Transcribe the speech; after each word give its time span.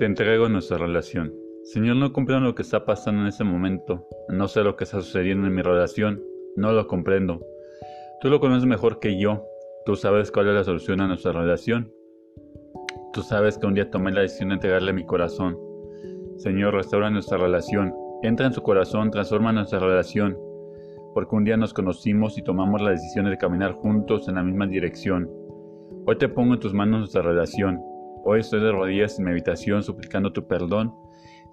Te 0.00 0.06
entrego 0.06 0.48
nuestra 0.48 0.78
relación. 0.78 1.30
Señor, 1.62 1.96
no 1.96 2.10
comprendo 2.14 2.46
lo 2.46 2.54
que 2.54 2.62
está 2.62 2.86
pasando 2.86 3.20
en 3.20 3.26
este 3.26 3.44
momento. 3.44 4.08
No 4.30 4.48
sé 4.48 4.62
lo 4.62 4.74
que 4.74 4.84
está 4.84 5.02
sucediendo 5.02 5.46
en 5.46 5.54
mi 5.54 5.60
relación. 5.60 6.24
No 6.56 6.72
lo 6.72 6.86
comprendo. 6.86 7.44
Tú 8.22 8.30
lo 8.30 8.40
conoces 8.40 8.64
mejor 8.64 8.98
que 8.98 9.20
yo. 9.20 9.44
Tú 9.84 9.96
sabes 9.96 10.32
cuál 10.32 10.48
es 10.48 10.54
la 10.54 10.64
solución 10.64 11.02
a 11.02 11.06
nuestra 11.06 11.32
relación. 11.32 11.92
Tú 13.12 13.20
sabes 13.20 13.58
que 13.58 13.66
un 13.66 13.74
día 13.74 13.90
tomé 13.90 14.10
la 14.12 14.22
decisión 14.22 14.48
de 14.48 14.54
entregarle 14.54 14.94
mi 14.94 15.04
corazón. 15.04 15.58
Señor, 16.38 16.72
restaura 16.72 17.10
nuestra 17.10 17.36
relación. 17.36 17.92
Entra 18.22 18.46
en 18.46 18.54
su 18.54 18.62
corazón, 18.62 19.10
transforma 19.10 19.52
nuestra 19.52 19.80
relación. 19.80 20.34
Porque 21.12 21.36
un 21.36 21.44
día 21.44 21.58
nos 21.58 21.74
conocimos 21.74 22.38
y 22.38 22.42
tomamos 22.42 22.80
la 22.80 22.92
decisión 22.92 23.26
de 23.26 23.36
caminar 23.36 23.72
juntos 23.72 24.28
en 24.28 24.36
la 24.36 24.42
misma 24.42 24.66
dirección. 24.66 25.30
Hoy 26.06 26.16
te 26.16 26.30
pongo 26.30 26.54
en 26.54 26.60
tus 26.60 26.72
manos 26.72 27.00
nuestra 27.00 27.20
relación. 27.20 27.89
Hoy 28.22 28.40
estoy 28.40 28.60
de 28.60 28.70
rodillas 28.70 29.18
en 29.18 29.24
mi 29.24 29.30
habitación 29.30 29.82
suplicando 29.82 30.30
tu 30.32 30.46
perdón. 30.46 30.94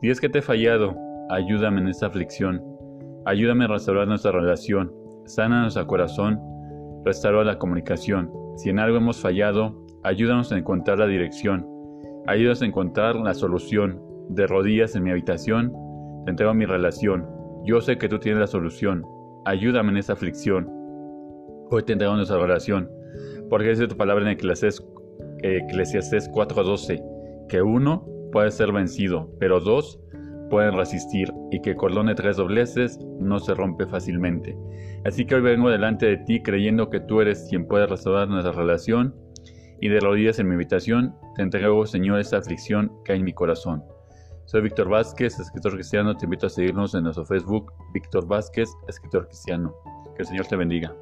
Si 0.02 0.10
es 0.10 0.20
que 0.20 0.28
te 0.28 0.40
he 0.40 0.42
fallado, 0.42 0.96
ayúdame 1.30 1.80
en 1.80 1.88
esta 1.88 2.08
aflicción. 2.08 2.62
Ayúdame 3.26 3.66
a 3.66 3.68
restaurar 3.70 4.08
nuestra 4.08 4.32
relación. 4.34 4.94
Sana 5.26 5.62
nuestro 5.62 5.88
corazón. 5.88 6.40
Restaura 7.06 7.46
la 7.46 7.58
comunicación. 7.58 8.30
Si 8.58 8.70
en 8.70 8.80
algo 8.80 8.98
hemos 8.98 9.22
fallado, 9.22 9.82
ayúdanos 10.04 10.52
a 10.52 10.58
encontrar 10.58 11.00
la 11.00 11.08
dirección. 11.08 11.66
Ayúdanos 12.28 12.62
a 12.62 12.66
encontrar 12.66 13.16
la 13.16 13.34
solución. 13.34 14.02
De 14.30 14.46
rodillas 14.46 14.94
en 14.94 15.04
mi 15.04 15.12
habitación, 15.12 15.72
te 16.26 16.32
entrego 16.32 16.54
mi 16.54 16.66
relación. 16.66 17.26
Yo 17.64 17.80
sé 17.80 17.98
que 17.98 18.10
tú 18.10 18.20
tienes 18.20 18.42
la 18.42 18.48
solución. 18.48 19.06
Ayúdame 19.46 19.92
en 19.92 19.98
esta 19.98 20.14
aflicción. 20.14 20.70
Hoy 21.72 21.84
te 21.84 21.94
entrego 21.94 22.16
nuestra 22.18 22.38
relación. 22.38 22.90
Porque 23.50 23.70
dice 23.70 23.88
tu 23.88 23.96
palabra 23.96 24.26
en 24.26 24.32
Eclesiastes 24.32 24.86
Eclesiastés 25.56 26.30
4:12, 26.30 27.02
que 27.48 27.62
uno 27.62 28.06
puede 28.32 28.52
ser 28.52 28.72
vencido, 28.74 29.30
pero 29.40 29.60
dos 29.60 30.00
pueden 30.50 30.76
resistir, 30.76 31.32
y 31.52 31.62
que 31.62 31.76
cordón 31.76 32.08
de 32.08 32.16
tres 32.16 32.38
dobleces 32.38 33.00
no 33.20 33.40
se 33.40 33.54
rompe 33.54 33.86
fácilmente. 33.86 34.58
Así 35.06 35.26
que 35.26 35.36
hoy 35.36 35.42
vengo 35.42 35.70
delante 35.70 36.06
de 36.06 36.18
ti 36.18 36.42
creyendo 36.42 36.90
que 36.90 37.00
tú 37.00 37.22
eres 37.22 37.48
quien 37.50 37.68
puede 37.68 37.88
restaurar 37.88 38.28
nuestra 38.28 38.54
relación, 38.54 39.16
y 39.80 39.90
de 39.90 40.00
rodillas 40.00 40.40
en 40.40 40.48
mi 40.48 40.56
habitación 40.56 41.16
te 41.36 41.44
entrego, 41.44 41.86
Señor, 41.86 42.20
esta 42.20 42.38
aflicción 42.38 42.92
que 43.06 43.14
hay 43.14 43.20
en 43.20 43.26
mi 43.26 43.34
corazón. 43.34 43.84
Soy 44.46 44.62
Víctor 44.62 44.90
Vázquez, 44.90 45.38
escritor 45.40 45.74
cristiano. 45.74 46.16
Te 46.16 46.26
invito 46.26 46.48
a 46.48 46.50
seguirnos 46.50 46.96
en 46.96 47.04
nuestro 47.04 47.26
Facebook, 47.26 47.72
Víctor 47.94 48.26
Vázquez, 48.28 48.70
escritor 48.88 49.28
cristiano. 49.28 49.76
Que 50.16 50.22
el 50.22 50.26
Señor 50.26 50.48
te 50.48 50.56
bendiga. 50.56 50.96